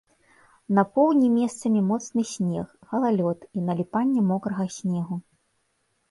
На 0.77 0.83
поўдні 0.93 1.25
месцамі 1.33 1.81
моцны 1.89 2.23
снег, 2.29 2.71
галалёд 2.93 3.39
і 3.59 3.67
наліпанне 3.67 4.21
мокрага 4.31 4.65
снегу. 4.77 5.15